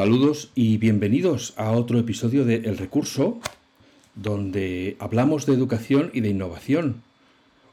[0.00, 3.38] Saludos y bienvenidos a otro episodio de El Recurso,
[4.14, 7.02] donde hablamos de educación y de innovación.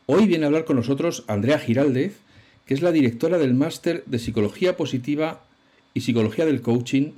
[0.08, 2.17] Hoy viene a hablar con nosotros Andrea Giraldez,
[2.66, 5.41] que es la directora del máster de Psicología Positiva
[5.94, 7.12] y Psicología del Coaching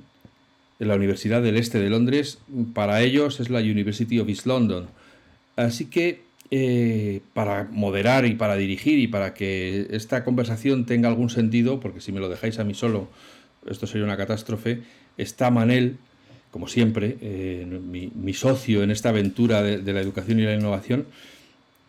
[0.78, 2.38] de la Universidad del Este de Londres.
[2.72, 4.86] Para ellos es la University of East London.
[5.56, 6.20] Así que
[6.52, 12.00] eh, para moderar y para dirigir y para que esta conversación tenga algún sentido, porque
[12.00, 13.08] si me lo dejáis a mí solo,
[13.66, 14.82] esto sería una catástrofe,
[15.20, 15.98] está Manel,
[16.50, 21.06] como siempre, eh, mi, socio en esta aventura de, la educación y la innovación,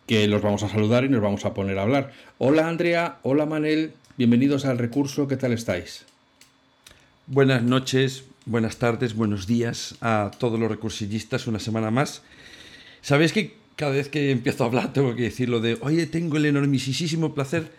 [0.06, 2.12] que los vamos a saludar y nos vamos a poner a hablar.
[2.38, 6.04] Hola Andrea, hola Manel, bienvenidos al recurso, ¿qué tal estáis?
[7.26, 12.22] Buenas noches, buenas tardes, buenos días a todos los recursillistas, una semana más.
[13.00, 16.36] Sabéis que cada vez que empiezo a hablar tengo que decir lo de, oye, tengo
[16.36, 17.70] el enormisísimo placer,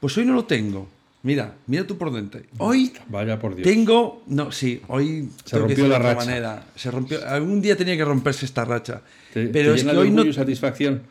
[0.00, 0.88] pues hoy no lo tengo.
[1.22, 2.40] Mira, mira tú por dentro.
[2.58, 3.66] Hoy Vaya por Dios.
[3.66, 6.24] tengo, no, sí, hoy se rompió la racha.
[6.24, 6.66] Manera.
[6.76, 9.02] Se rompió, algún día tenía que romperse esta racha.
[9.32, 11.02] pero es que hoy no satisfacción.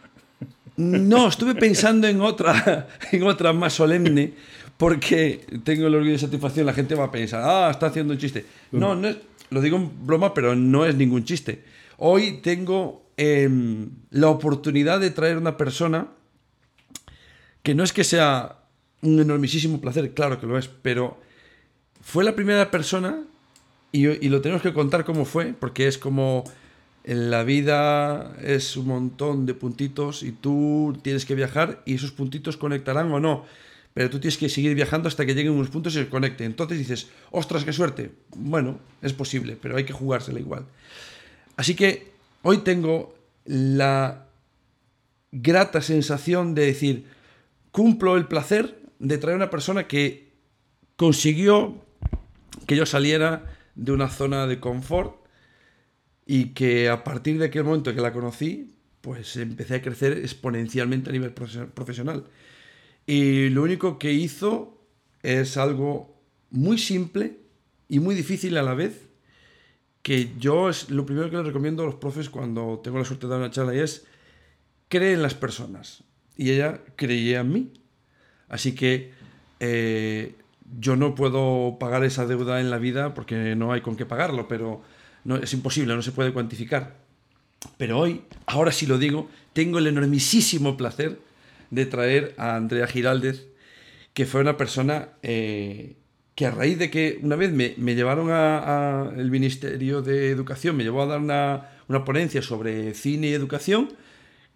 [0.77, 4.33] No, estuve pensando en otra, en otra más solemne,
[4.77, 6.65] porque tengo el orgullo de satisfacción.
[6.65, 8.45] La gente va a pensar, ah, está haciendo un chiste.
[8.71, 9.17] No, no es,
[9.49, 11.63] lo digo en broma, pero no es ningún chiste.
[11.97, 16.09] Hoy tengo em, la oportunidad de traer una persona
[17.63, 18.57] que no es que sea
[19.01, 21.19] un enormísimo placer, claro que lo es, pero
[22.01, 23.23] fue la primera persona,
[23.91, 26.43] y, lo tenemos que contar cómo fue, porque es como
[27.03, 32.11] en la vida es un montón de puntitos y tú tienes que viajar y esos
[32.11, 33.45] puntitos conectarán o no.
[33.93, 36.47] Pero tú tienes que seguir viajando hasta que lleguen unos puntos y se conecten.
[36.47, 38.11] Entonces dices, ostras, qué suerte.
[38.35, 40.65] Bueno, es posible, pero hay que jugársela igual.
[41.55, 42.11] Así que
[42.43, 43.15] hoy tengo
[43.45, 44.25] la
[45.31, 47.05] grata sensación de decir,
[47.71, 50.33] cumplo el placer de traer una persona que
[50.95, 51.85] consiguió
[52.65, 55.15] que yo saliera de una zona de confort
[56.25, 61.09] y que a partir de aquel momento que la conocí, pues empecé a crecer exponencialmente
[61.09, 62.25] a nivel profesional.
[63.05, 64.85] Y lo único que hizo
[65.23, 66.19] es algo
[66.49, 67.37] muy simple
[67.87, 69.09] y muy difícil a la vez,
[70.01, 73.27] que yo es lo primero que les recomiendo a los profes cuando tengo la suerte
[73.27, 74.05] de dar una charla es,
[74.89, 76.03] cree en las personas.
[76.35, 77.73] Y ella creía en mí.
[78.49, 79.11] Así que
[79.59, 80.35] eh,
[80.79, 84.47] yo no puedo pagar esa deuda en la vida porque no hay con qué pagarlo,
[84.47, 84.81] pero
[85.23, 86.95] no, es imposible, no se puede cuantificar.
[87.77, 91.19] Pero hoy, ahora sí lo digo, tengo el enormísimo placer
[91.69, 93.47] de traer a Andrea Giraldez,
[94.13, 95.95] que fue una persona eh,
[96.35, 101.01] que a raíz de que una vez me, llevaron al Ministerio de Educación, me llevó
[101.01, 103.89] a dar una, una ponencia sobre cine y educación,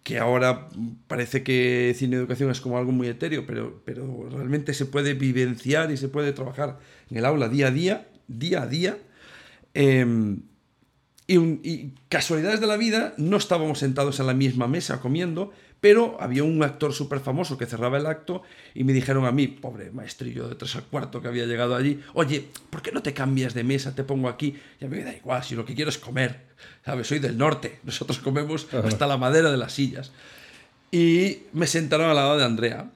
[0.02, 0.68] que ahora
[1.06, 5.90] parece que cine educación es como algo muy etéreo, pero, pero realmente se puede vivenciar
[5.92, 6.78] y se puede trabajar
[7.10, 8.98] en el aula día a día, día a día.
[9.74, 10.42] Em,
[11.28, 15.52] y, casualidades de la vida, no estábamos sentados en la misma mesa comiendo,
[15.82, 19.48] pero había un actor súper famoso que cerraba el acto y me dijeron a mí,
[19.48, 23.12] pobre maestrillo de tres al cuarto que había llegado allí, oye, ¿por qué no te
[23.12, 23.92] cambias de mesa?
[23.92, 24.56] Te pongo aquí.
[24.80, 26.42] Y a mí me da igual, si lo que quiero es comer.
[26.84, 27.08] ¿Sabes?
[27.08, 30.12] Soy del norte, nosotros comemos hasta la madera de las sillas.
[30.92, 32.88] Y me sentaron al lado de Andrea.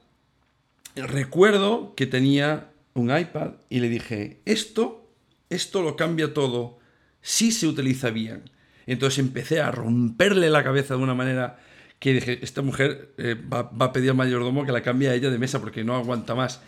[0.94, 5.10] Recuerdo que tenía un iPad y le dije, esto,
[5.50, 6.78] esto lo cambia todo
[7.20, 8.48] si se utiliza bien.
[8.86, 11.65] Entonces empecé a romperle la cabeza de una manera
[11.98, 15.30] que dije, esta mujer eh, va, a pedir al mayordomo que la cambie a ella
[15.30, 16.60] de mesa porque no aguanta más.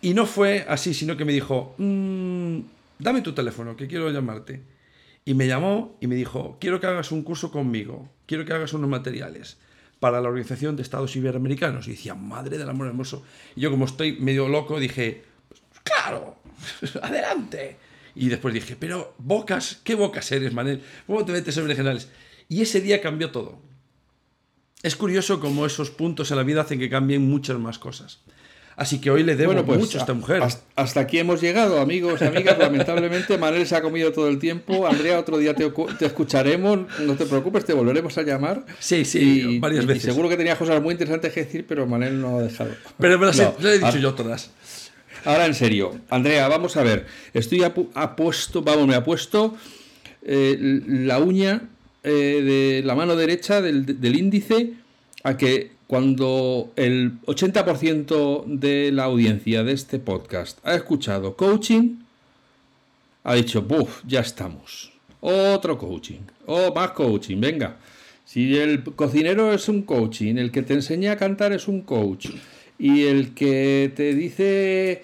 [0.00, 2.60] Y no fue así, sino que me dijo, mm,
[2.98, 4.62] dame tu teléfono, que quiero llamarte.
[5.24, 8.72] Y me llamó y me dijo, quiero que hagas un curso conmigo, quiero que hagas
[8.72, 9.58] unos materiales
[9.98, 11.86] para la Organización de Estados Iberoamericanos.
[11.86, 13.22] Y decía, madre del amor hermoso.
[13.54, 15.24] Y yo como estoy medio loco, dije,
[15.84, 16.36] claro,
[17.02, 17.76] adelante.
[18.14, 20.82] Y después dije, pero bocas, ¿qué bocas eres, Manel?
[21.06, 22.08] ¿Cómo te metes sobre generales?
[22.48, 23.69] Y ese día cambió todo.
[24.82, 28.20] Es curioso cómo esos puntos en la vida hacen que cambien muchas más cosas.
[28.80, 30.42] Así que hoy le debo pues, mucho a esta mujer.
[30.74, 32.58] Hasta aquí hemos llegado, amigos y amigas.
[32.58, 34.86] Lamentablemente, Manel se ha comido todo el tiempo.
[34.86, 36.86] Andrea, otro día te, escucharemos.
[37.00, 38.64] No te preocupes, te volveremos a llamar.
[38.78, 40.04] Sí, sí, varias veces.
[40.04, 42.70] seguro que tenía cosas muy interesantes que decir, pero Manel no ha dejado.
[42.98, 44.50] Pero me las, he, dicho yo todas.
[45.26, 46.00] ahora en serio.
[46.08, 47.04] Andrea, vamos a ver.
[47.34, 49.56] Estoy apuesto, vamos, me ha puesto
[50.22, 51.68] eh, la uña
[52.02, 54.74] eh, de la mano derecha del, del índice
[55.22, 61.96] a que cuando el 80% de la audiencia de este podcast ha escuchado coaching,
[63.24, 64.92] ha dicho, buf, ya estamos.
[65.20, 66.20] Otro coaching.
[66.46, 67.76] O más coaching, venga.
[68.24, 72.28] Si el cocinero es un coaching, el que te enseña a cantar es un coach,
[72.78, 75.02] y el que te dice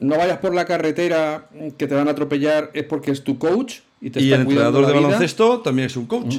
[0.00, 3.80] no vayas por la carretera que te van a atropellar es porque es tu coach
[4.00, 6.36] y te y el entrenador de baloncesto también es un coach.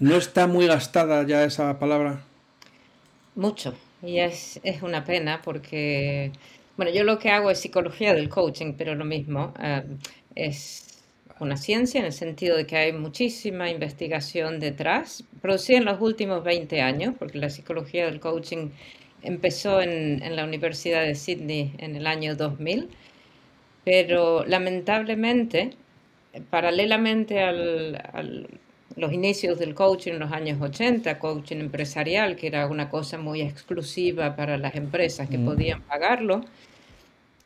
[0.00, 2.20] ¿No está muy gastada ya esa palabra?
[3.34, 3.74] Mucho.
[4.02, 6.32] Y es, es una pena porque,
[6.76, 9.54] bueno, yo lo que hago es psicología del coaching, pero lo mismo.
[9.60, 9.84] Eh,
[10.34, 11.02] es
[11.38, 16.42] una ciencia en el sentido de que hay muchísima investigación detrás, producida en los últimos
[16.44, 18.70] 20 años, porque la psicología del coaching
[19.22, 22.88] empezó en, en la Universidad de Sydney en el año 2000,
[23.84, 25.76] pero lamentablemente,
[26.50, 28.48] paralelamente al, al
[28.96, 33.42] los inicios del coaching en los años 80, coaching empresarial, que era una cosa muy
[33.42, 35.44] exclusiva para las empresas que mm.
[35.44, 36.40] podían pagarlo,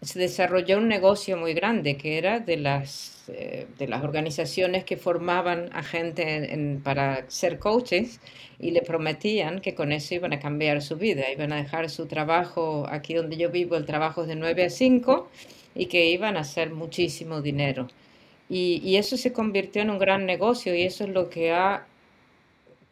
[0.01, 4.97] se desarrolló un negocio muy grande que era de las, eh, de las organizaciones que
[4.97, 8.21] formaban a gente para ser coaches
[8.59, 12.07] y le prometían que con eso iban a cambiar su vida, iban a dejar su
[12.07, 15.29] trabajo, aquí donde yo vivo el trabajo es de 9 a 5
[15.75, 17.89] y que iban a hacer muchísimo dinero.
[18.51, 21.87] Y, y eso se convirtió en un gran negocio y eso es lo que ha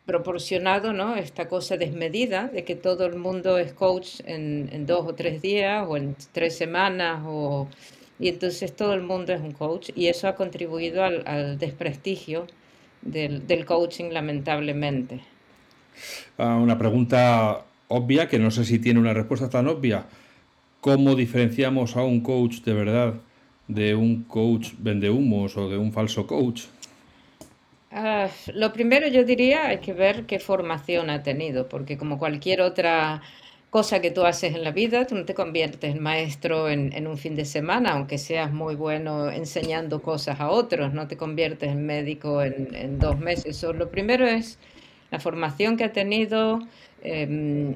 [0.09, 1.17] proporcionado ¿no?
[1.17, 5.43] esta cosa desmedida de que todo el mundo es coach en, en, dos o tres
[5.43, 7.69] días o en tres semanas o,
[8.19, 12.47] y entonces todo el mundo es un coach y eso ha contribuido al, desprestigio
[13.03, 15.21] del, del, coaching lamentablemente.
[16.39, 20.07] Ah, una pregunta obvia que no sé si tiene una respuesta tan obvia.
[20.81, 23.15] ¿Cómo diferenciamos a un coach de verdad
[23.69, 26.65] de un coach vende humos o de un falso coach?
[27.91, 32.61] Uh, lo primero yo diría hay que ver qué formación ha tenido, porque como cualquier
[32.61, 33.23] otra
[33.71, 37.07] cosa que tú haces en la vida, tú no te conviertes en maestro en, en,
[37.07, 41.71] un fin de semana, aunque seas muy bueno enseñando cosas a otros, no te conviertes
[41.71, 43.57] en médico en, en dos meses.
[43.57, 44.59] So, lo primero es
[45.11, 46.61] la formación que ha tenido,
[47.03, 47.75] eh,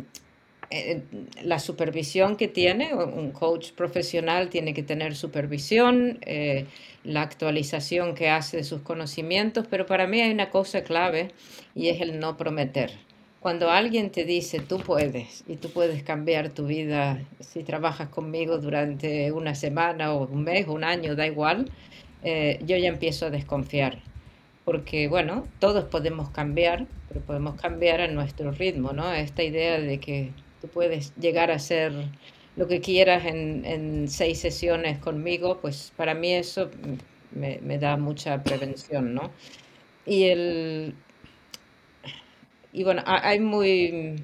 [0.74, 1.02] eh,
[1.42, 6.64] la supervisión que tiene, un coach profesional tiene que tener supervisión, eh,
[7.04, 11.28] la actualización que hace de sus conocimientos, pero para mí hay una cosa clave
[11.74, 12.90] y es el no prometer.
[13.40, 18.56] Cuando alguien te dice tú puedes y tú puedes cambiar tu vida si trabajas conmigo
[18.56, 21.70] durante una semana o un mes o un año, da igual,
[22.24, 23.98] eh, yo ya empiezo a desconfiar.
[24.64, 29.12] Porque bueno, todos podemos cambiar, pero podemos cambiar a nuestro ritmo, ¿no?
[29.12, 30.30] Esta idea de que
[30.62, 31.92] tú puedes llegar a hacer
[32.56, 36.70] lo que quieras en, en seis sesiones conmigo, pues para mí eso
[37.32, 39.30] me, me, da mucha prevención, ¿no?
[40.06, 40.94] Y el...
[42.72, 44.22] Y bueno, hay muy...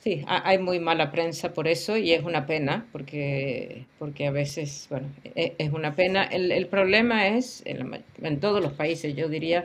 [0.00, 4.86] Sí, hay muy mala prensa por eso y es una pena, porque, porque a veces,
[4.88, 6.22] bueno, es, es una pena.
[6.22, 9.64] El, el problema es, en, en todos los países, yo diría,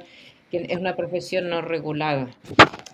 [0.57, 2.27] es una profesión no regulada.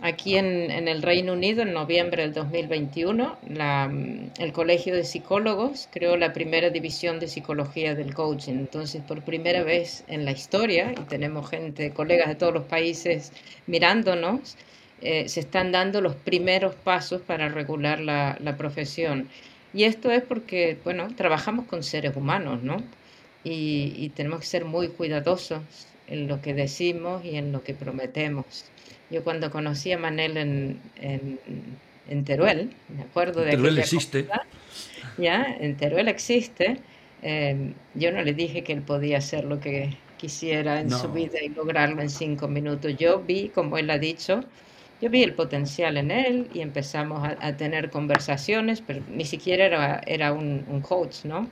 [0.01, 3.91] Aquí en, en, el Reino Unido, en noviembre del 2021, la,
[4.39, 8.53] el Colegio de Psicólogos creó la primera división de psicología del coaching.
[8.53, 13.33] Entonces, por primera vez en la historia, y tenemos gente, colegas de todos los países
[13.67, 14.55] mirándonos,
[15.01, 19.29] eh, se están dando los primeros pasos para regular la, la, profesión.
[19.73, 22.77] Y esto es porque, bueno, trabajamos con seres humanos, ¿no?
[23.43, 25.61] Y, y tenemos que ser muy cuidadosos
[26.09, 28.65] en lo que decimos y en lo que prometemos.
[29.09, 31.39] Yo cuando conocí a Manel en, en,
[32.09, 33.51] en Teruel, me acuerdo de...
[33.51, 34.25] Teruel existe.
[34.25, 34.43] Cosa,
[35.17, 36.77] ya, en Teruel existe.
[37.21, 40.99] Eh, yo no le dije que él podía hacer lo que quisiera en no.
[40.99, 42.95] su vida y lograrlo en cinco minutos.
[42.97, 44.43] Yo vi, como él ha dicho,
[45.01, 49.65] yo vi el potencial en él y empezamos a, a tener conversaciones, pero ni siquiera
[49.65, 51.49] era, era un, un coach, ¿no?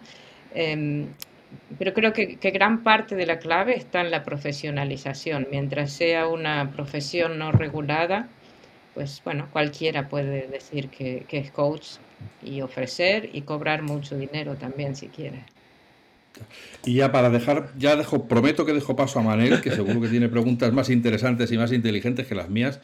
[0.53, 1.05] Eh,
[1.77, 5.47] pero creo que, que, gran parte de la clave está en la profesionalización.
[5.51, 8.27] Mientras sea una profesión no regulada,
[8.93, 11.97] pues bueno, cualquiera puede decir que, que es coach
[12.43, 15.43] y ofrecer y cobrar mucho dinero también si quiere.
[16.85, 20.07] Y ya para dejar, ya dejo, prometo que dejo paso a Manel, que seguro que
[20.07, 22.79] tiene preguntas más interesantes y más inteligentes que las mías,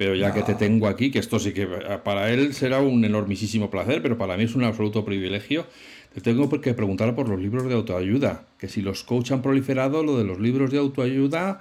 [0.00, 0.34] pero ya no.
[0.34, 1.66] que te tengo aquí, que esto sí que
[2.02, 5.66] para él será un enormísimo placer, pero para mí es un absoluto privilegio.
[6.14, 10.02] Te tengo que preguntar por los libros de autoayuda, que si los coach han proliferado,
[10.02, 11.60] lo de los libros de autoayuda,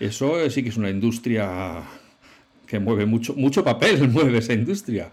[0.00, 1.82] eso sí que es una industria
[2.66, 5.12] que mueve mucho, mucho papel, mueve esa industria.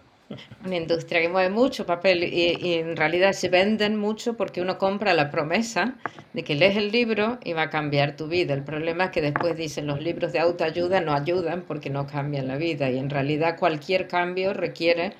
[0.65, 4.77] Una industria que mueve mucho papel y, y, en realidad se venden mucho porque uno
[4.77, 5.95] compra la promesa
[6.33, 8.53] de que lees el libro y va a cambiar tu vida.
[8.53, 12.47] El problema es que después dicen los libros de autoayuda no ayudan porque no cambian
[12.47, 15.13] la vida y en realidad cualquier cambio requiere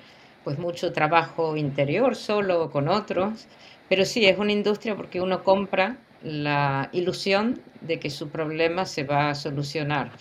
[0.44, 3.46] pues mucho trabajo interior solo o con otros.
[3.88, 9.04] Pero sí, es una industria porque uno compra la ilusión de que su problema se
[9.04, 10.12] va a solucionar.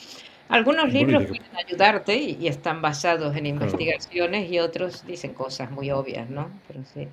[0.51, 6.29] Algunos libros pueden ayudarte y, están basados en investigaciones y otros dicen cosas muy obvias,
[6.29, 6.50] ¿no?
[6.67, 7.08] Pero sí.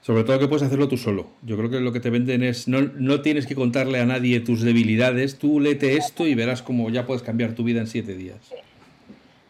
[0.00, 1.28] Sobre todo que puedes hacerlo tú solo.
[1.42, 4.38] Yo creo que lo que te venden es, no, no tienes que contarle a nadie
[4.40, 8.14] tus debilidades, tú léete esto y verás cómo ya puedes cambiar tu vida en siete
[8.14, 8.38] días.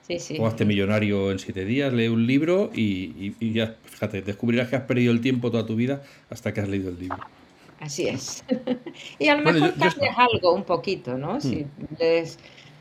[0.02, 0.36] Sí, sí.
[0.40, 4.76] O hazte millonario en siete días, lee un libro y, y ya, fíjate, descubrirás que
[4.76, 7.18] has perdido el tiempo toda tu vida hasta que has leído el libro.
[7.82, 8.44] Así es.
[9.18, 11.40] y a lo mejor cambias algo un poquito, ¿no?
[11.40, 11.96] Si hmm.
[11.98, 12.38] lees,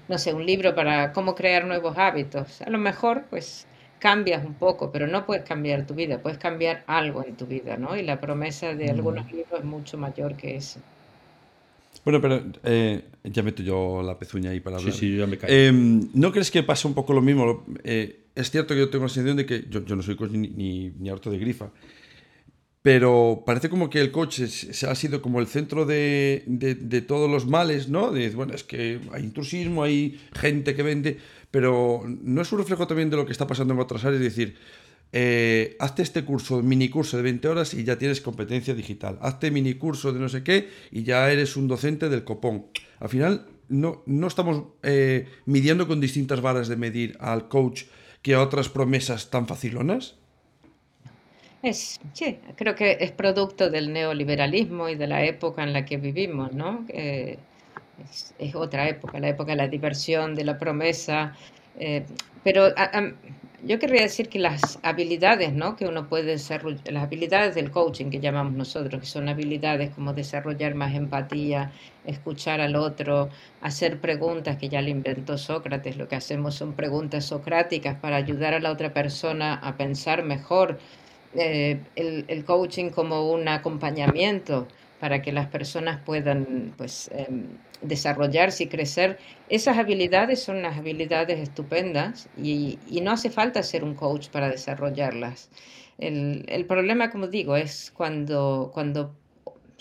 [0.08, 3.65] no sé, un libro para cómo crear nuevos hábitos, a lo mejor pues
[3.98, 7.77] cambias un poco, pero no puedes cambiar tu vida, puedes cambiar algo en tu vida,
[7.77, 7.98] ¿no?
[7.98, 9.36] Y la promesa de algunos hmm.
[9.36, 10.79] libros es mucho mayor que eso.
[12.05, 14.93] Bueno, pero eh, ya meto yo la pezuña ahí para hablar.
[14.93, 15.67] Sí, sí, ya me cae.
[15.67, 17.65] Em, ¿No crees que pasa un poco lo mismo?
[17.84, 20.31] Eh, es cierto que yo tengo la sensación de que yo, yo no soy coach
[20.31, 21.70] ni, ni, ni harto de grifa,
[22.82, 24.48] pero parece como que el coche
[24.88, 28.12] ha sido como el centro de, de, todos los males, ¿no?
[28.12, 31.18] De, bueno, es que hay intrusismo, hay gente que vende,
[31.52, 34.56] pero no es un reflejo también de lo que está pasando en otras áreas, decir,
[35.14, 39.52] eh, hazte este curso, mini curso de 20 horas y ya tienes competencia digital, hazte
[39.52, 42.66] mini curso de no sé qué y ya eres un docente del copón.
[43.00, 47.84] Al final, no, no estamos eh, midiendo con distintas varas de medir al coach
[48.22, 50.16] que a otras promesas tan facilonas.
[51.63, 55.98] Es, sí, creo que es producto del neoliberalismo y de la época en la que
[55.98, 56.86] vivimos, ¿no?
[58.39, 61.36] es, otra época, la época de la diversión, de la promesa.
[61.80, 62.03] Eh,
[62.44, 62.70] pero
[63.63, 65.75] yo querría decir que las habilidades, ¿no?
[65.75, 70.13] Que uno puede desarrollar, las habilidades del coaching que llamamos nosotros, que son habilidades como
[70.13, 71.72] desarrollar más empatía,
[72.06, 73.30] escuchar al otro,
[73.62, 75.98] hacer preguntas que ya le inventó Sócrates.
[75.98, 80.80] Lo que hacemos son preguntas socráticas para ayudar a la otra persona a pensar mejor
[81.36, 84.68] eh, el, el, coaching como un acompañamiento
[85.00, 89.18] para que las personas puedan pues, em, desarrollarse y crecer.
[89.50, 94.50] Esas habilidades son unas habilidades estupendas y, y, no hace falta ser un coach para
[94.50, 95.50] desarrollarlas.
[95.98, 99.16] El, el problema, como digo, es cuando, cuando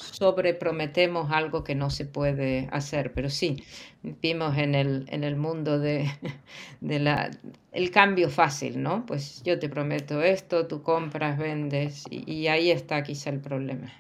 [0.00, 3.62] sobreprometemos algo que no se puede hacer, pero sí,
[4.02, 6.10] vimos en el, en el mundo de,
[6.80, 7.30] de la,
[7.72, 9.04] el cambio fácil, ¿no?
[9.06, 13.92] Pues yo te prometo esto, tú compras, vendes, y, ahí está quizá el problema.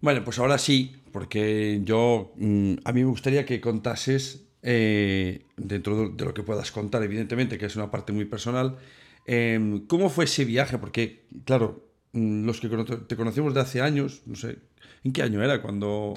[0.00, 6.10] Bueno, pues ahora sí, porque yo, mm, a mí me gustaría que contases, eh, dentro
[6.10, 8.76] de lo que puedas contar, evidentemente, que es una parte muy personal,
[9.26, 10.78] eh, ¿cómo fue ese viaje?
[10.78, 11.85] Porque, claro,
[12.16, 14.58] los que te conocemos de hace años, no sé,
[15.04, 16.14] ¿en qué año era cuando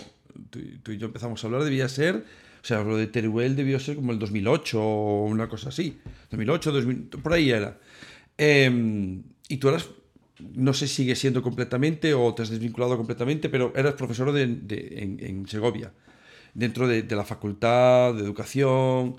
[0.49, 1.63] tú, y yo empezamos a hablar?
[1.63, 5.69] Debía ser, o sea, lo de Teruel debió ser como el 2008 o una cosa
[5.69, 5.99] así.
[6.31, 7.79] 2008, 2000, por ahí era.
[8.37, 9.89] Em, y tú eras,
[10.55, 14.43] no sé si sigue siendo completamente o te has desvinculado completamente, pero eras profesor de,
[14.43, 15.91] en, Segovia,
[16.53, 19.17] dentro de, la Facultad de Educación.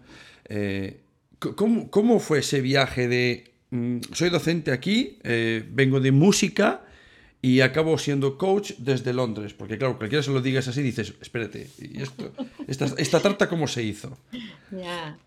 [0.49, 1.00] Eh,
[1.38, 3.50] ¿cómo, ¿Cómo fue ese viaje de Mm,
[4.12, 6.83] soy docente aquí, eh, vengo de música
[7.43, 9.55] y acabo siendo coach desde Londres.
[9.55, 12.33] Porque claro, cualquiera se lo digas así, dices, espérate, ¿y esto,
[12.67, 14.17] esta, esta tarta cómo se hizo?
[14.71, 15.19] Ya.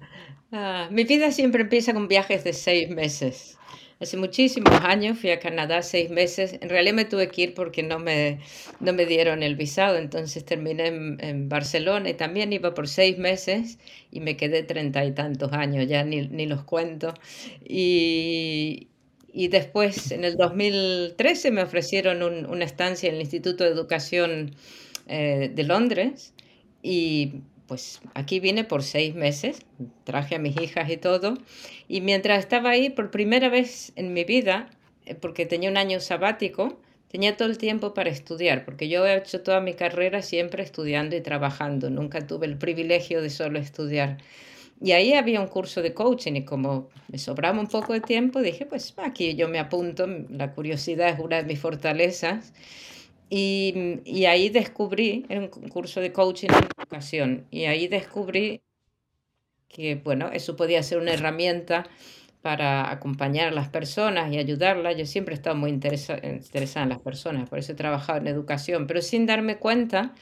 [0.51, 3.57] Ah, mi vida siempre empieza con viajes de seis meses.
[3.99, 6.57] Hace muchísimos años fui a Canadá seis meses.
[6.61, 8.39] En realidad me tuve que ir porque no me,
[8.79, 9.97] no me dieron el visado.
[9.97, 13.79] Entonces terminé en, en Barcelona y también iba por seis meses
[14.11, 17.13] y me quedé treinta y tantos años, ya ni, ni los cuento.
[17.63, 18.87] Y,
[19.33, 24.55] y después, en el 2013, me ofrecieron un, una estancia en el Instituto de Educación
[25.07, 26.33] eh, de Londres
[26.81, 29.59] y pues aquí vine por seis meses,
[30.03, 31.37] traje a mis hijas y todo,
[31.87, 34.69] y mientras estaba ahí, por primera vez en mi vida,
[35.05, 39.15] eh, porque tenía un año sabático, tenía todo el tiempo para estudiar, porque yo he
[39.15, 44.17] hecho toda mi carrera siempre estudiando y trabajando, nunca tuve el privilegio de solo estudiar.
[44.81, 48.41] Y ahí había un curso de coaching y como me sobraba un poco de tiempo,
[48.41, 52.51] dije, pues aquí yo me apunto, la curiosidad es una de mis fortalezas.
[53.35, 58.61] Y, y, ahí descubrí, en un curso de coaching en educación, y ahí descubrí
[59.67, 61.87] que, bueno, eso podía ser una herramienta
[62.43, 64.97] para acompañar a las personas y ayudarlas.
[64.97, 68.27] Yo siempre he estado muy interesa, interesada en las personas, por eso he trabajado en
[68.27, 70.13] educación, pero sin darme cuenta,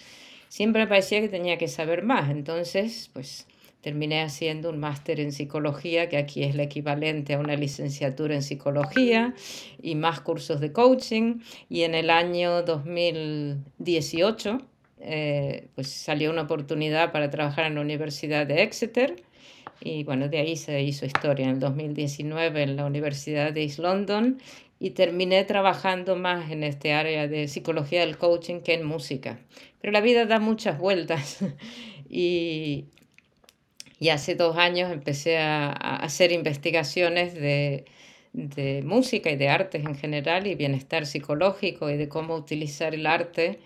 [0.47, 2.29] siempre me parecía que tenía que saber más.
[2.29, 3.45] Entonces, pues
[3.81, 8.43] terminé haciendo un máster en psicología, que aquí es el equivalente a una licenciatura en
[8.43, 9.33] psicología,
[9.81, 11.39] y más cursos de coaching.
[11.69, 14.59] Y en el año 2018
[15.03, 19.15] eh, pues salió una oportunidad para trabajar en la Universidad de Exeter.
[19.83, 23.79] Y bueno, de ahí se hizo historia en el 2019 en la Universidad de East
[23.79, 24.37] London
[24.79, 29.39] y terminé trabajando más en este área de psicología del coaching que en música.
[29.79, 31.39] Pero la vida da muchas vueltas
[32.09, 32.85] y,
[34.01, 37.85] y hace dos años empecé a, hacer investigaciones de,
[38.33, 43.05] de, música y de artes en general y bienestar psicológico y de cómo utilizar el
[43.05, 43.59] arte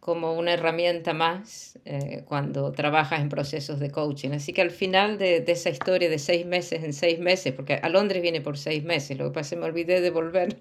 [0.00, 4.30] como una herramienta más eh, cuando trabajas en procesos de coaching.
[4.30, 7.74] Así que al final de, de, esa historia de seis meses en seis meses, porque
[7.74, 10.56] a Londres viene por seis meses, lo que pasa es que me olvidé de volver,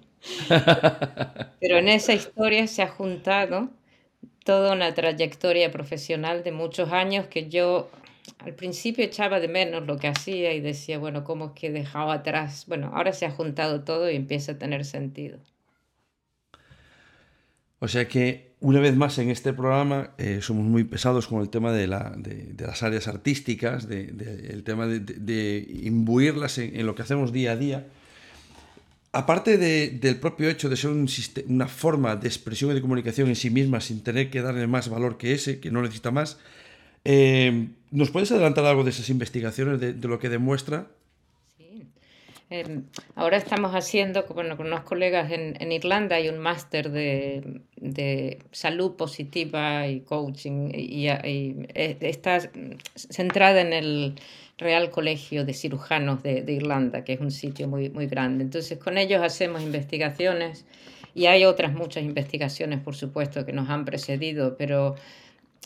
[1.62, 3.70] pero en esa historia se ha juntado
[4.44, 7.90] toda una trayectoria profesional de muchos años que yo
[8.40, 11.72] al principio echaba de menos lo que hacía y decía, bueno, ¿cómo es que he
[11.72, 12.66] dejado atrás?
[12.68, 15.40] Bueno, ahora se ha juntado todo y empieza a tener sentido.
[17.80, 21.50] O sea que, una vez más en este programa, eh, somos muy pesados con el
[21.50, 24.04] tema de, la, de, de las áreas artísticas, de,
[24.50, 27.88] el tema de, imbuirlas en, en, lo que hacemos día a día.
[29.14, 31.10] Aparte del propio hecho de ser un
[31.48, 34.88] una forma de expresión y de comunicación en sí misma sin tener que darle más
[34.88, 36.38] valor que ese, que no necesita más,
[37.04, 40.88] eh, ¿Nos puedes adelantar algo de esas investigaciones, de, lo que demuestra?
[41.58, 41.86] Sí.
[42.50, 42.82] Eh,
[43.16, 49.88] ahora estamos haciendo, con unos colegas en, Irlanda, hay un máster de, de, salud positiva
[49.88, 52.40] y coaching, y, y, está
[52.96, 54.16] centrada en el
[54.58, 58.46] Real Colegio de Cirujanos de, de, Irlanda, que es un sitio muy, muy grande.
[58.46, 60.66] Entonces, con ellos hacemos investigaciones
[61.14, 64.96] y hay otras muchas investigaciones, por supuesto, que nos han precedido, pero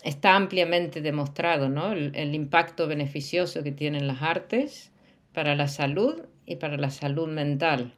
[0.04, 1.92] está ampliamente demostrado ¿no?
[1.92, 4.92] el, el, impacto beneficioso que tienen las artes
[5.34, 7.94] para la salud y para la salud mental.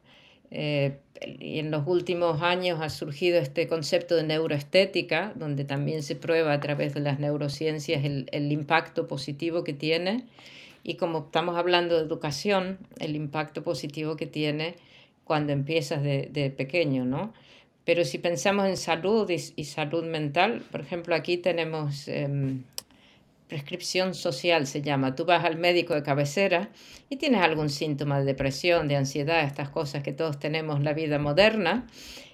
[0.50, 0.98] Eh,
[1.40, 6.52] y en los últimos años ha surgido este concepto de neuroestética, donde también se prueba
[6.52, 10.24] a través de las neurociencias el, el impacto positivo que tiene.
[10.84, 14.76] Y como estamos hablando de educación, el impacto positivo que tiene
[15.24, 17.34] cuando empiezas de, de pequeño, ¿no?
[17.88, 22.28] Pero si pensamos en salud y, y salud mental, por ejemplo, aquí tenemos eh,
[23.48, 25.14] prescripción social, se llama.
[25.14, 26.68] Tú vas al médico de cabecera
[27.08, 30.92] y tienes algún síntoma de depresión, de ansiedad, estas cosas que todos tenemos en la
[30.92, 31.86] vida moderna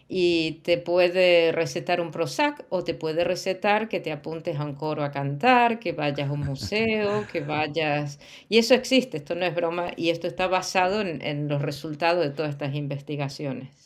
[0.09, 4.75] y te puede recetar un Prozac o te puede recetar que te apuntes a un
[4.75, 8.19] coro a cantar, que vayas a un museo, que vayas...
[8.49, 12.25] Y eso existe, esto no es broma, y esto está basado en, en los resultados
[12.25, 13.84] de todas estas investigaciones.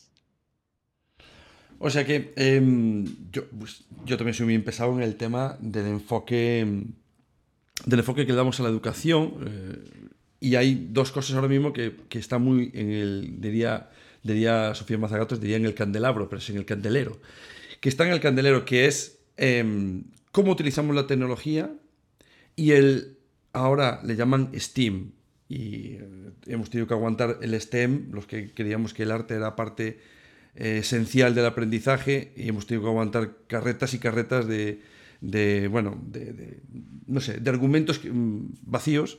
[1.78, 5.86] O sea que eh, yo, pues, yo también soy muy empezado en el tema del
[5.86, 6.66] enfoque,
[7.86, 9.34] del enfoque que le damos a la educación.
[9.46, 10.08] Eh,
[10.40, 13.90] y hay dos cosas ahora mismo que, que están muy en el, diría,
[14.22, 17.20] diría Sofía Mazagatos, diría en el candelabro, pero es en el candelero.
[17.80, 21.72] Que está en el candelero, que es eh, cómo utilizamos la tecnología
[22.56, 23.18] y el,
[23.52, 25.12] ahora le llaman STEAM.
[25.48, 29.56] Y eh, hemos tenido que aguantar el STEM, los que creíamos que el arte era
[29.56, 30.00] parte
[30.54, 34.82] eh, esencial del aprendizaje y hemos tenido que aguantar carretas y carretas de,
[35.20, 36.60] de bueno, de,
[37.06, 39.18] no sé, de argumentos mm, vacíos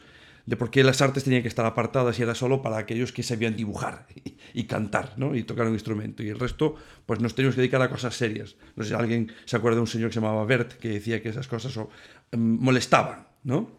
[0.50, 3.22] de por qué las artes tenían que estar apartadas y era solo para aquellos que
[3.22, 4.08] sabían dibujar
[4.54, 5.36] y, cantar ¿no?
[5.36, 6.24] y tocar un instrumento.
[6.24, 8.56] Y el resto, pues nos teníamos que dedicar a cosas serias.
[8.76, 11.22] No sé si alguien se acuerda de un señor que se llamaba Bert que decía
[11.22, 11.88] que esas cosas um,
[12.34, 13.28] molestaban.
[13.44, 13.70] ¿no?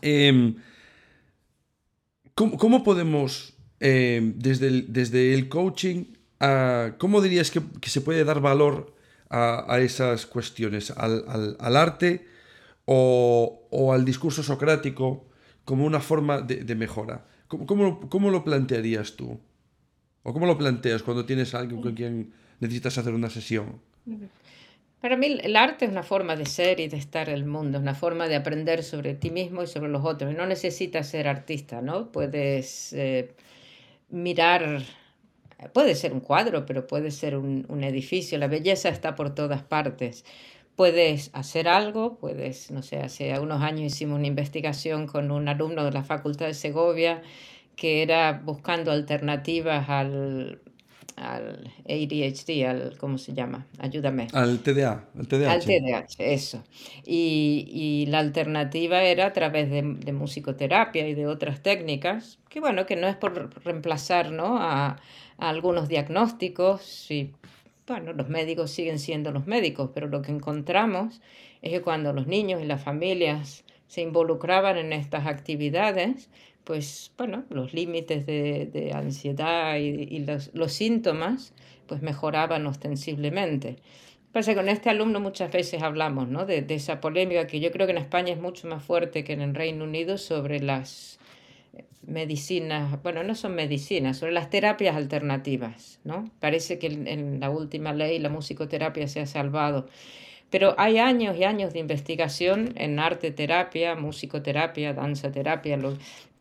[0.00, 0.54] Eh,
[2.34, 6.04] ¿cómo, ¿cómo, podemos, eh, desde, desde el coaching,
[6.40, 8.94] uh, ¿cómo dirías que, que, se puede dar valor
[9.30, 10.90] a, a esas cuestiones?
[10.90, 12.26] ¿Al, al, al arte
[12.84, 15.26] o, o, al discurso socrático
[15.64, 17.26] como una forma de, de mejora?
[17.48, 19.40] ¿Cómo, ¿Cómo, ¿Cómo, lo plantearías tú?
[20.22, 23.80] ¿O cómo lo planteas cuando tienes a alguien con quien necesitas hacer una sesión?
[25.00, 27.78] Para mí el arte es una forma de ser y de estar en el mundo,
[27.78, 30.34] es una forma de aprender sobre ti mismo y sobre los otros.
[30.34, 32.10] No necesitas ser artista, ¿no?
[32.10, 33.32] Puedes eh,
[34.10, 34.82] mirar
[35.72, 38.38] Puede ser un cuadro, pero puede ser un, un, edificio.
[38.38, 40.24] La belleza está por todas partes.
[40.76, 45.84] Puedes hacer algo, puedes, no sé, hace unos años hicimos una investigación con un alumno
[45.84, 47.22] de la Facultad de Segovia
[47.74, 50.60] que era buscando alternativas al,
[51.18, 53.66] al ADHD, al, ¿cómo se llama?
[53.78, 54.28] Ayúdame.
[54.32, 55.52] Al TDA, al TDAH.
[55.52, 56.64] Al TDAH, eso.
[57.04, 62.60] Y, y la alternativa era a través de, de, musicoterapia y de otras técnicas, que
[62.60, 64.58] bueno, que no es por reemplazar ¿no?
[64.58, 65.00] a,
[65.38, 67.32] a algunos diagnósticos y
[67.86, 71.20] bueno, los médicos siguen siendo los médicos, pero lo que encontramos
[71.62, 76.28] es que cuando los niños y las familias se involucraban en estas actividades,
[76.68, 80.18] pues bueno, los límites de, ansiedad y,
[80.52, 81.54] los, síntomas
[81.86, 83.76] pues mejoraban ostensiblemente.
[84.32, 86.44] Pasa con este alumno muchas veces hablamos ¿no?
[86.44, 89.32] de, de, esa polémica que yo creo que en España es mucho más fuerte que
[89.32, 91.18] en el Reino Unido sobre las
[92.06, 96.30] medicinas, bueno, no son medicinas, son las terapias alternativas, ¿no?
[96.38, 99.88] Parece que en, la última ley la musicoterapia se ha salvado,
[100.50, 105.78] pero hay años y años de investigación en arte terapia, musicoterapia, danza terapia,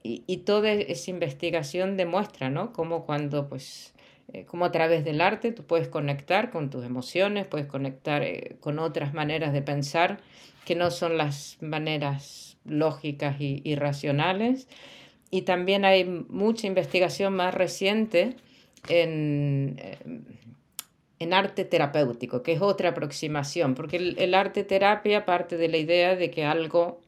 [0.03, 2.71] y, y, toda esa investigación demuestra, ¿no?
[2.73, 3.93] Cómo cuando, pues,
[4.33, 8.57] eh, como a través del arte tú puedes conectar con tus emociones, puedes conectar eh,
[8.59, 10.19] con otras maneras de pensar
[10.65, 14.67] que no son las maneras lógicas y, y racionales
[15.29, 18.35] y también hay mucha investigación más reciente
[18.87, 19.97] en, eh,
[21.19, 26.15] en arte terapéutico, que es otra aproximación, porque el, arte terapia parte de la idea
[26.15, 27.01] de que algo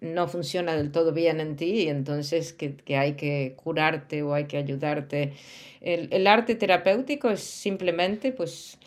[0.00, 4.34] no funciona del todo bien en ti y entonces que, que hay que curarte o
[4.34, 5.32] hay que ayudarte.
[5.80, 8.78] El, el, arte terapéutico es simplemente pues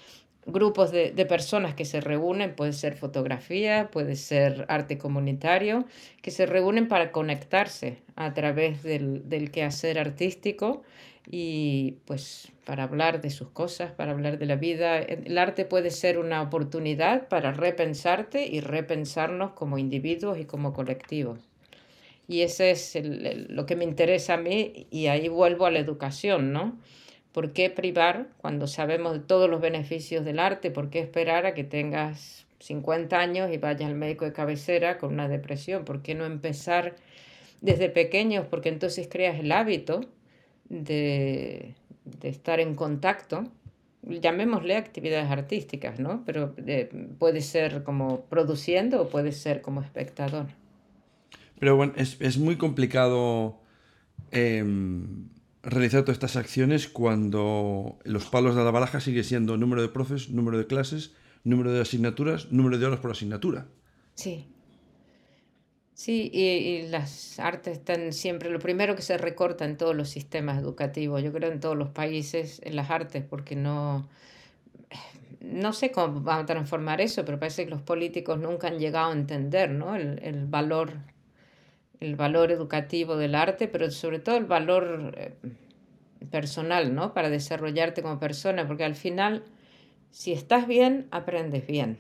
[0.52, 5.86] grupos de, personas que se reúnen, puede ser fotografía, puede ser arte comunitario,
[6.22, 10.84] que se reúnen para conectarse a través del, del quehacer artístico
[11.32, 14.98] y pues para hablar de sus cosas, para hablar de la vida.
[15.00, 21.40] El arte puede ser una oportunidad para repensarte y repensarnos como individuos y como colectivos.
[22.28, 26.52] Y ese es lo que me interesa a mí y ahí vuelvo a la educación,
[26.52, 26.80] ¿no?
[27.32, 30.72] ¿Por qué privar cuando sabemos todos los beneficios del arte?
[30.72, 35.14] ¿Por qué esperar a que tengas 50 años y vayas al médico de cabecera con
[35.14, 35.86] una depresión?
[35.86, 36.96] ¿Por qué no empezar
[37.62, 38.48] desde pequeños?
[38.48, 40.02] Porque entonces creas el hábito
[40.70, 41.76] de,
[42.22, 43.44] estar en contacto.
[44.04, 46.24] Llamémosle actividades artísticas, ¿no?
[46.26, 50.48] Pero eh, puede ser como produciendo o puede ser como espectador.
[51.60, 53.60] Pero bueno, es, muy complicado.
[54.32, 55.28] Em,
[55.64, 60.30] realizar todas estas acciones cuando los palos de la baraja sigue siendo número de profes,
[60.30, 63.68] número de clases, número de asignaturas, número de horas por asignatura.
[64.16, 64.48] Sí.
[66.00, 70.58] Sí, y, las artes están siempre, lo primero que se recorta en todos los sistemas
[70.58, 74.08] educativos, yo creo en todos los países, en las artes, porque no,
[75.42, 79.10] no sé cómo va a transformar eso, pero parece que los políticos nunca han llegado
[79.10, 79.94] a entender ¿no?
[79.98, 80.94] el, el valor
[82.00, 85.34] el valor educativo del arte, pero sobre todo el valor eh,
[86.32, 87.14] personal, ¿no?
[87.14, 89.44] Para desarrollarte como persona, porque al final,
[90.12, 91.98] si estás bien, aprendes bien.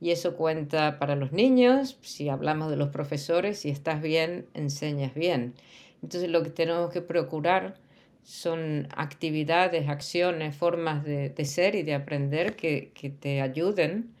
[0.00, 5.14] Y eso cuenta para los niños, si hablamos de los profesores, si estás bien, enseñas
[5.14, 5.54] bien.
[6.02, 7.78] Entonces lo que tenemos que procurar
[8.22, 14.14] son actividades, acciones, formas de, ser y de aprender que, que te ayuden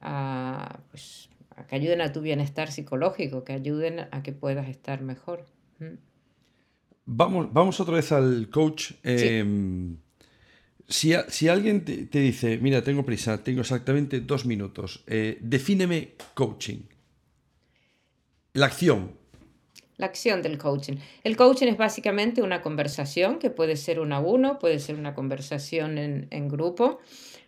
[0.00, 1.30] a, pues,
[1.68, 5.46] que ayuden a tu bienestar psicológico, que ayuden a que puedas estar mejor.
[5.78, 5.94] Mm.
[7.04, 8.92] Vamos, vamos otra vez al coach.
[9.02, 9.96] Em,
[10.92, 16.82] si, alguien te, dice, mira, tengo prisa, tengo exactamente dos minutos, eh, defíneme coaching.
[18.52, 19.12] La acción.
[19.96, 20.96] La acción del coaching.
[21.24, 25.14] El coaching es básicamente una conversación que puede ser una a uno, puede ser una
[25.14, 27.00] conversación en, en grupo,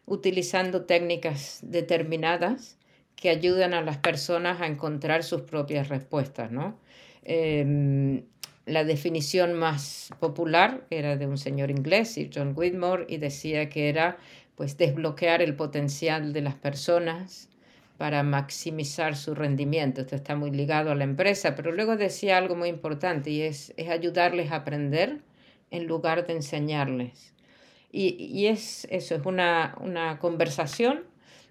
[0.06, 2.78] utilizando técnicas determinadas
[3.16, 6.78] que ayudan a las personas a encontrar sus propias respuestas, ¿no?
[7.24, 8.24] Em,
[8.66, 14.16] la definición más popular era de un señor inglés, John Whitmore, y decía que era
[14.54, 17.48] pues desbloquear el potencial de las personas
[17.98, 20.00] para maximizar su rendimiento.
[20.00, 23.72] Esto está muy ligado a la empresa, pero luego decía algo muy importante y es,
[23.76, 25.20] es ayudarles a aprender
[25.70, 27.34] en lugar de enseñarles.
[27.92, 31.04] Y, y es eso, es una, una conversación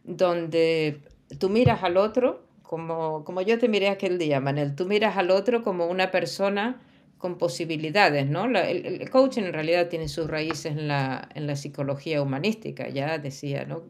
[0.04, 1.00] donde
[1.40, 5.32] tú miras al otro, como, como yo te miré aquel día, Manel, tú miras al
[5.32, 6.82] otro como una persona
[7.24, 8.44] con posibilidades, ¿no?
[8.48, 13.18] el, el, coaching en realidad tiene sus raíces en la, en la psicología humanística, ya
[13.18, 13.84] decía, ¿no?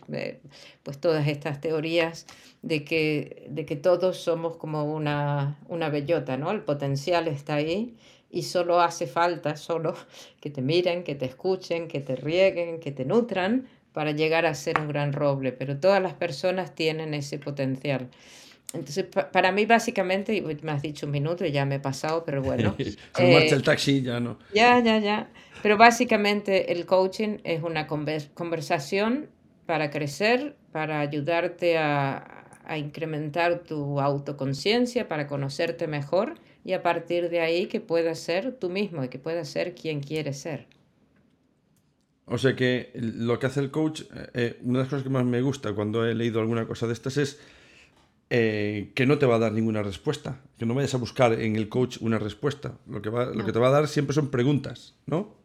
[0.84, 2.28] pues todas estas teorías
[2.62, 6.52] de que, de que todos somos como una, una bellota, ¿no?
[6.52, 7.96] El potencial está ahí
[8.30, 9.96] y solo hace falta, solo
[10.40, 14.54] que te miren, que te escuchen, que te rieguen, que te nutran para llegar a
[14.54, 18.12] ser un gran roble, pero todas las personas tienen ese potencial.
[18.74, 22.42] Entonces, para mí básicamente, me has dicho un minuto y ya me he pasado, pero
[22.42, 22.76] bueno.
[23.16, 24.40] Se marcha el eh, taxi, ya no.
[24.54, 25.30] Ya, ya, ya.
[25.62, 29.30] Pero básicamente el coaching es una conversación
[29.68, 37.30] para crecer, para ayudarte a, a incrementar tu autoconciencia, para conocerte mejor y a partir
[37.30, 40.68] de ahí que puedas ser tú mismo y que puedas ser quien quieres ser.
[42.26, 45.26] O sea que lo que hace el coach, eh, una de las cosas que más
[45.26, 47.40] me gusta cuando he leído alguna cosa de estas es
[48.36, 51.56] eh, que no te va a dar ninguna respuesta, que no vayas a buscar en
[51.56, 52.80] el coach una respuesta.
[52.88, 55.36] Lo que, lo que te va a dar siempre son preguntas, ¿no?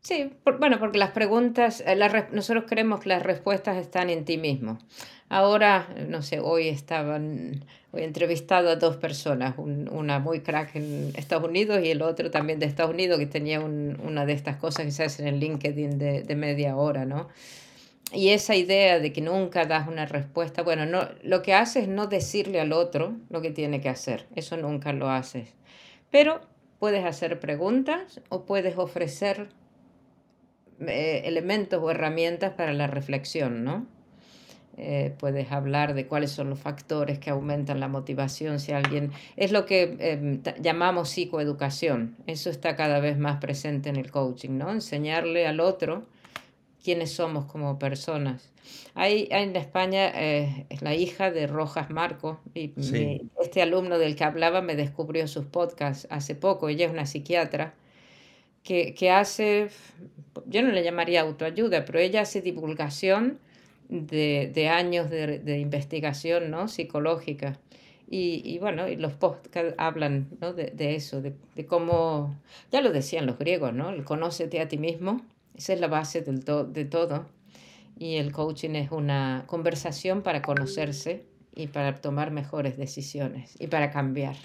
[0.00, 1.96] Sí, bueno, porque las preguntas, eh,
[2.32, 4.80] nosotros creemos que las respuestas están en ti mismo.
[5.28, 11.12] Ahora, no sé, hoy estaban, hoy he entrevistado a dos personas, una muy crack en
[11.14, 14.86] Estados Unidos y el otro también de Estados Unidos que tenía una de estas cosas
[14.86, 17.28] que se hacen en LinkedIn de media hora, ¿no?
[18.12, 21.88] Y esa idea de que nunca das una respuesta, bueno, no, lo que haces es
[21.88, 25.48] no decirle al otro lo que tiene que hacer, eso nunca lo haces.
[26.10, 26.42] Pero
[26.78, 29.48] puedes hacer preguntas o puedes ofrecer
[30.80, 33.86] eh, elementos o herramientas para la reflexión, ¿no?
[34.78, 39.52] Eh, puedes hablar de cuáles son los factores que aumentan la motivación si alguien es
[39.52, 44.70] lo que em, llamamos psicoeducación eso está cada vez más presente en el coaching no
[44.70, 46.06] enseñarle al otro
[46.82, 48.50] quiénes somos como personas
[48.94, 52.72] hay, en España eh, es la hija de Rojas Marco y
[53.40, 57.74] este alumno del que hablaba me descubrió sus podcasts hace poco ella es una psiquiatra
[58.62, 59.68] que, que hace,
[60.46, 63.38] yo no le llamaría autoayuda, pero ella hace divulgación
[63.88, 66.68] de, de años de, de, investigación ¿no?
[66.68, 67.58] psicológica.
[68.08, 70.52] Y, y, bueno, y los podcasts hablan ¿no?
[70.52, 71.34] de, de, eso, de,
[71.66, 72.36] cómo,
[72.70, 73.88] ya lo decían los griegos, ¿no?
[73.88, 75.22] El conócete a ti mismo,
[75.54, 77.26] esa es la base del de todo.
[77.98, 83.90] Y el coaching es una conversación para conocerse y para tomar mejores decisiones y para
[83.90, 84.36] cambiar.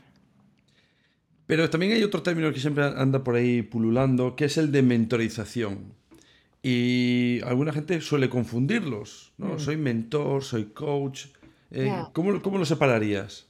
[1.48, 4.82] Pero también hay otro término que siempre anda por ahí pululando, que es el de
[4.82, 5.94] mentorización.
[6.62, 9.54] Y alguna gente suele confundirlos, ¿no?
[9.54, 9.60] Mm.
[9.60, 11.28] Soy mentor, soy coach.
[11.72, 13.48] Eh, ¿cómo, ¿cómo, lo separarías?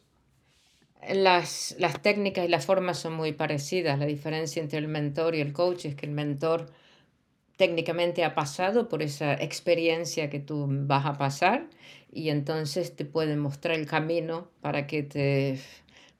[1.11, 3.97] Las, las técnicas y las formas son muy parecidas.
[3.97, 6.67] La diferencia entre el mentor y el coach es que el mentor
[7.57, 11.67] técnicamente ha pasado por esa experiencia que tú vas a pasar
[12.11, 15.59] y entonces te puede mostrar el camino para que te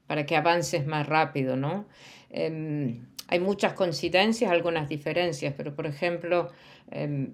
[0.08, 1.86] para que avances más rápido, ¿no?
[2.30, 6.50] Em, hay muchas coincidencias, algunas diferencias, pero por ejemplo,
[6.92, 7.34] em,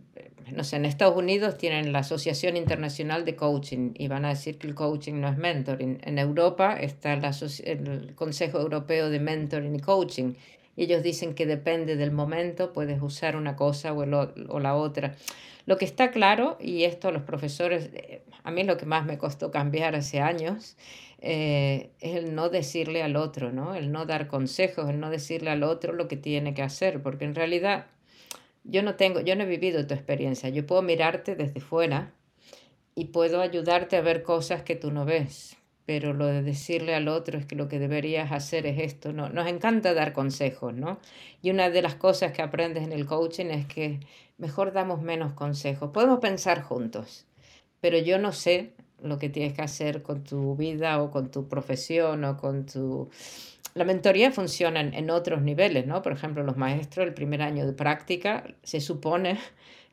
[0.52, 4.58] no sé, en Estados Unidos tienen la Asociación Internacional de Coaching y van a decir
[4.58, 6.00] que el coaching no es mentoring.
[6.04, 10.34] En Europa está el Consejo Europeo de Mentoring y Coaching.
[10.76, 15.16] Ellos dicen que depende del momento, puedes usar una cosa o, o la otra.
[15.66, 19.18] Lo que está claro, y esto los profesores, eh, a mí lo que más me
[19.18, 20.76] costó cambiar hace años,
[21.20, 23.76] eh, es el no decirle al otro, ¿no?
[23.76, 27.24] El no dar consejos, el no decirle al otro lo que tiene que hacer, porque
[27.24, 27.86] en realidad
[28.66, 32.12] yo no tengo, yo no he vivido tu experiencia, yo puedo mirarte desde fuera
[32.94, 37.08] y puedo ayudarte a ver cosas que tú no ves, pero lo de decirle al
[37.08, 39.30] otro es que lo que deberías hacer es esto, ¿no?
[39.30, 41.00] Nos encanta dar consejos, ¿no?
[41.42, 44.00] Y una de las cosas que aprendes en el coaching es que
[44.38, 47.26] mejor damos menos consejos, podemos pensar juntos,
[47.82, 51.48] pero yo no sé lo que tienes que hacer con tu vida o con tu
[51.48, 53.10] profesión o con tu...
[53.74, 56.02] La mentoría funciona en, otros niveles, ¿no?
[56.04, 59.40] Por ejemplo, los maestros, el primer año de práctica, se supone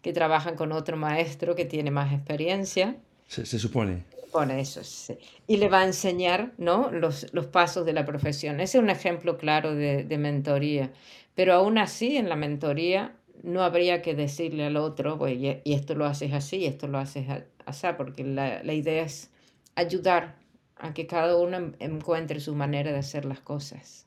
[0.03, 2.97] que trabajan con otro maestro que tiene más experiencia.
[3.27, 4.05] Se, se supone.
[4.33, 5.19] Pone eso, sí.
[5.47, 6.91] Y le va a enseñar, ¿no?
[6.91, 8.61] Los, los pasos de la profesión.
[8.61, 10.93] Ese es un ejemplo claro de, de mentoría.
[11.35, 15.95] Pero aún así, en la mentoría, no habría que decirle al otro, pues, y esto
[15.95, 17.27] lo haces así, y esto lo haces
[17.65, 19.31] así, porque la, la, idea es
[19.75, 20.37] ayudar
[20.77, 24.07] a que cada uno encuentre su manera de hacer las cosas.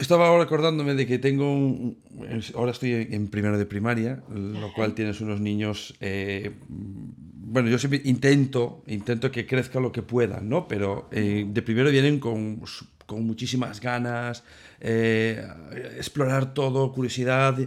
[0.00, 1.98] Estaba ahora acordándome de que tengo un,
[2.54, 8.00] ahora estoy en primero de primaria, lo cual tienes unos niños, eh, bueno, yo siempre
[8.06, 10.66] intento, intento que crezca lo que puedan, ¿no?
[10.68, 12.62] Pero eh, de primero vienen con,
[13.04, 14.42] con muchísimas ganas,
[14.80, 15.46] eh,
[15.98, 17.58] explorar todo, curiosidad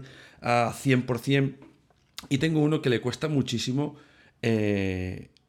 [0.42, 1.54] a 100%.
[2.30, 3.96] Y tengo uno que le cuesta muchísimo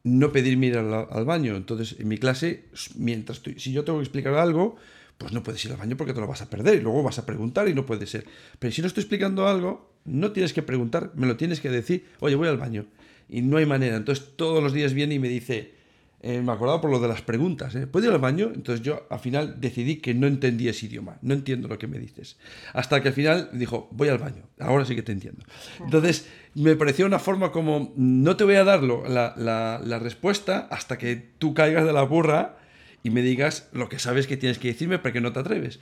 [0.03, 1.55] no pedirme ir al, baño.
[1.55, 4.77] Entonces, en mi clase, mientras estoy, si yo tengo que explicar algo,
[5.17, 7.19] pues no puedes ir al baño porque te lo vas a perder y luego vas
[7.19, 8.25] a preguntar y no puede ser.
[8.59, 12.05] Pero si no estoy explicando algo, no tienes que preguntar, me lo tienes que decir,
[12.19, 12.85] oye, voy al baño.
[13.27, 13.95] Y no hay manera.
[13.95, 15.73] Entonces todos los días viene y me dice,
[16.21, 17.75] eh, me acordaba por lo de las preguntas.
[17.75, 17.87] ¿eh?
[17.87, 18.51] ¿Puedo ir al baño?
[18.53, 21.17] Entonces yo al final decidí que no entendía ese idioma.
[21.21, 22.37] No entiendo lo que me dices.
[22.73, 24.43] Hasta que al final dijo, voy al baño.
[24.59, 25.43] Ahora sí que te entiendo.
[25.79, 30.67] Entonces me pareció una forma como, no te voy a dar la, la, la, respuesta
[30.71, 32.57] hasta que tú caigas de la burra
[33.05, 35.79] y me digas lo que sabes que tienes que decirme para que no te atreves.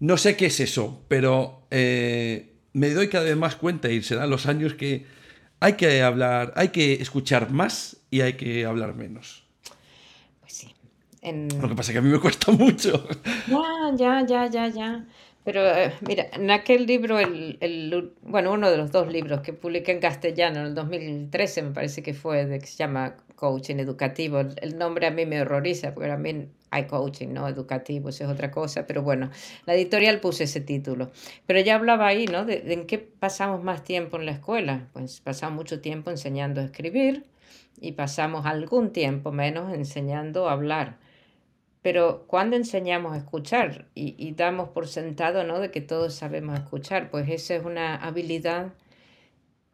[0.00, 4.28] No sé qué es eso, pero eh, me doy cada vez más cuenta y serán
[4.28, 5.06] los años que
[5.60, 9.44] hay que hablar, hay que escuchar más y hay que hablar menos.
[10.40, 10.74] Pues sí.
[11.22, 13.06] Lo que pasa es que a mí me cuesta mucho.
[13.46, 15.04] Ya, ya, ya, ya, ya.
[15.44, 19.92] Pero eh, mira, en aquel libro, el, bueno, uno de los dos libros que publiqué
[19.92, 24.40] en castellano en el 2013, me parece que fue, de, que se llama Coaching Educativo.
[24.40, 27.46] El nombre a mí me horroriza, porque a mí hay coaching, ¿no?
[27.46, 29.30] Educativo, eso es otra cosa, pero bueno,
[29.64, 31.10] la editorial puso ese título.
[31.46, 32.44] Pero ya hablaba ahí, ¿no?
[32.44, 34.88] De, de en qué pasamos más tiempo en la escuela.
[34.92, 37.26] Pues pasamos mucho tiempo enseñando a escribir
[37.80, 40.98] y pasamos algún tiempo menos enseñando a hablar.
[41.80, 45.60] Pero cuando enseñamos a escuchar y, damos por sentado ¿no?
[45.60, 48.72] de que todos sabemos escuchar, pues esa es una habilidad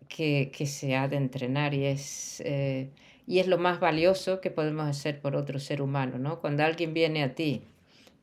[0.08, 2.90] que, se ha de entrenar y es, eh,
[3.26, 6.18] y es lo más valioso que podemos hacer por otro ser humano.
[6.18, 6.40] ¿no?
[6.40, 7.62] Cuando alguien viene a ti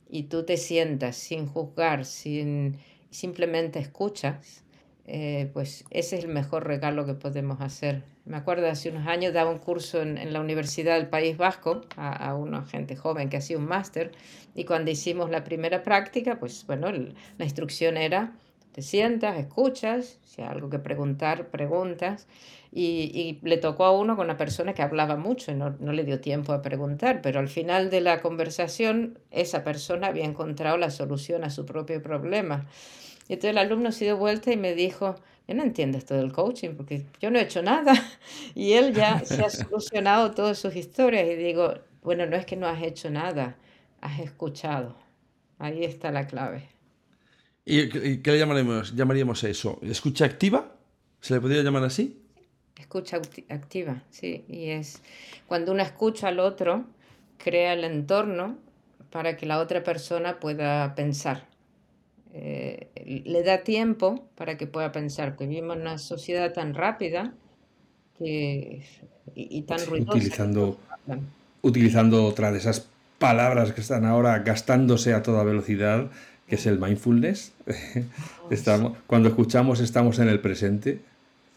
[0.08, 2.78] y tú te sientas sin juzgar, sin,
[3.10, 4.62] simplemente escuchas,
[5.04, 8.04] eh, pues ese es el mejor regalo que podemos hacer.
[8.24, 12.12] Me acuerdo hace unos años daba un curso en, la Universidad del País Vasco a,
[12.12, 14.12] a, una gente joven que hacía un máster
[14.54, 18.36] y cuando hicimos la primera práctica, pues bueno, la instrucción era,
[18.72, 22.26] te sientas, escuchas, si hay algo que preguntar, preguntas.
[22.74, 26.04] Y, le tocó a uno con una persona que hablaba mucho y no, no le
[26.04, 30.90] dio tiempo a preguntar, pero al final de la conversación esa persona había encontrado la
[30.90, 32.66] solución a su propio problema.
[33.28, 36.32] Y entonces el alumno se dio vuelta y me dijo, yo no entiendo esto del
[36.32, 37.92] coaching porque yo no he hecho nada.
[38.54, 41.28] Y él ya se ha solucionado todas sus historias.
[41.28, 43.56] Y digo, bueno, no es que no has hecho nada,
[44.00, 44.96] has escuchado.
[45.58, 46.71] Ahí está la clave.
[47.64, 49.78] ¿Y qué le llamaremos, llamaríamos eso?
[49.82, 50.72] ¿Escucha activa?
[51.20, 52.20] ¿Se le podría llamar así?
[52.76, 54.44] Escucha activa, sí.
[54.48, 55.00] Y es
[55.46, 56.84] cuando uno escucha al otro,
[57.38, 58.58] crea el entorno
[59.10, 61.46] para que la otra persona pueda pensar.
[62.34, 62.88] Eh,
[63.24, 67.34] le da tiempo para que pueda pensar, que vivimos en una sociedad tan rápida
[68.18, 68.80] y,
[69.62, 70.16] tan ruidosa.
[70.16, 70.78] Utilizando,
[71.60, 76.10] utilizando otra de esas palabras que están ahora gastándose a toda velocidad,
[76.46, 77.52] que es el mindfulness.
[78.50, 81.00] estamos, cuando escuchamos estamos en el presente,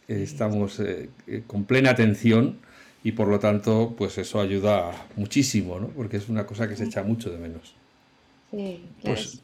[0.07, 1.09] estamos eh,
[1.47, 2.57] con plena atención
[3.03, 5.87] y por lo tanto pues eso ayuda muchísimo, ¿no?
[5.89, 7.75] porque es una cosa que se echa mucho de menos.
[8.51, 9.41] Sí, pues,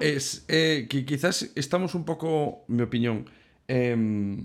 [0.00, 3.26] es eh, que quizás estamos un poco, en mi opinión,
[3.68, 4.44] em,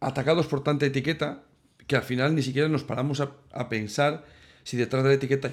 [0.00, 1.42] atacados por tanta etiqueta
[1.86, 4.24] que al final ni siquiera nos paramos a, pensar
[4.64, 5.52] si detrás de la etiqueta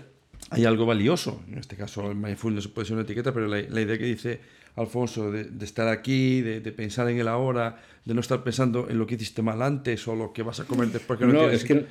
[0.49, 1.41] hay algo valioso.
[1.47, 4.39] En este caso, el mindfulness puede ser una etiqueta, pero la, idea que dice
[4.75, 9.07] Alfonso de, estar aquí, de, pensar en el ahora, de no estar pensando en lo
[9.07, 11.63] que hiciste mal antes o lo que vas a comer después que no, no es
[11.63, 11.85] que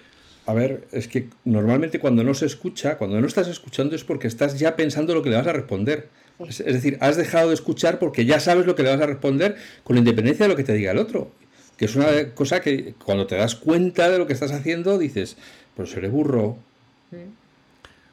[0.44, 4.26] a ver, es que normalmente cuando no se escucha, cuando no estás escuchando es porque
[4.26, 6.08] estás ya pensando lo que le vas a responder.
[6.48, 9.56] Es, decir, has dejado de escuchar porque ya sabes lo que le vas a responder
[9.84, 11.30] con independencia de lo que te diga el otro.
[11.76, 15.36] Que es una cosa que cuando te das cuenta de lo que estás haciendo dices,
[15.76, 16.56] pues seré burro.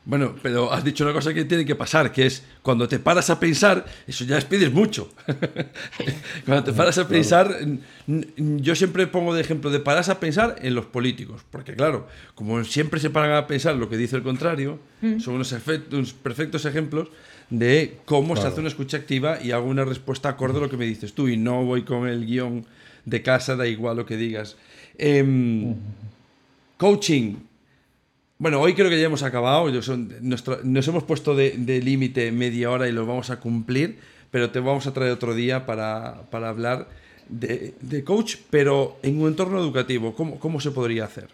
[0.10, 3.30] Bueno, pero has dicho una cosa que tiene que pasar, que es cuando te paras
[3.30, 5.14] a pensar, eso ya pides mucho.
[6.46, 7.56] cuando te paras a pensar,
[8.08, 12.64] yo siempre pongo de ejemplo de paras a pensar en los políticos, porque claro, como
[12.64, 15.20] siempre se paran a pensar lo que dice el contrario, mm.
[15.20, 17.10] son unos, efectos, perfectos ejemplos
[17.52, 20.78] de cómo se hace una escucha activa y hago una respuesta acorde a lo que
[20.78, 22.66] me dices tú y no voy con el guion
[23.06, 24.58] de casa, da igual lo que digas.
[24.98, 25.76] Em,
[26.78, 27.49] coaching.
[28.42, 29.70] Bueno, hoy creo que ya hemos acabado.
[29.70, 34.00] nos hemos puesto de, límite media hora y lo vamos a cumplir,
[34.32, 36.88] pero te vamos a traer otro día para, hablar
[37.28, 40.16] de, coach, pero en un entorno educativo.
[40.16, 41.28] ¿Cómo, ¿Cómo se podría hacer?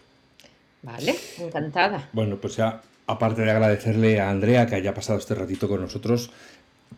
[0.82, 2.08] Vale, encantada.
[2.12, 6.30] Bueno, pues ya aparte de agradecerle a Andrea que haya pasado este ratito con nosotros,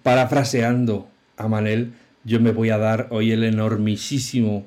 [0.02, 1.92] parafraseando a Manel,
[2.24, 4.66] yo me voy a dar hoy el enormisísimo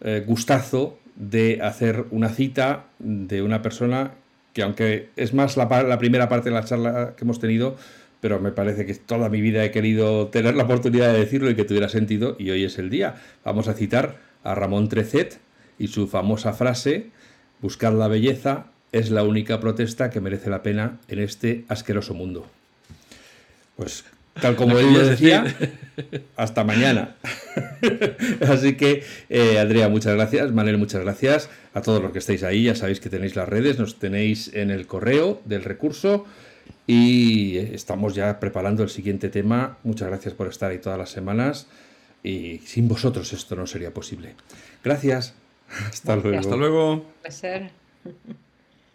[0.00, 4.12] eh, gustazo de hacer una cita de una persona
[4.58, 7.76] que aunque es más la, la, primera parte de la charla que hemos tenido,
[8.20, 11.54] pero me parece que toda mi vida he querido tener la oportunidad de decirlo y
[11.54, 13.14] que tuviera sentido, y hoy es el día.
[13.44, 15.38] Vamos a citar a Ramón Trecet
[15.78, 17.10] y su famosa frase,
[17.62, 22.44] buscar la belleza es la única protesta que merece la pena en este asqueroso mundo.
[23.76, 24.06] Pues
[24.40, 25.44] tal como él lo decía,
[26.36, 27.16] hasta mañana.
[28.48, 30.52] Así que, eh, Andrea, muchas gracias.
[30.52, 31.50] Manuel, muchas gracias.
[31.74, 34.70] A todos los que estáis ahí, ya sabéis que tenéis las redes, nos tenéis en
[34.70, 36.26] el correo del recurso
[36.86, 39.78] y estamos ya preparando el siguiente tema.
[39.84, 41.66] Muchas gracias por estar ahí todas las semanas
[42.22, 44.34] y sin vosotros esto no sería posible.
[44.82, 45.34] Gracias.
[45.90, 46.38] Hasta luego.
[46.38, 47.04] Hasta luego.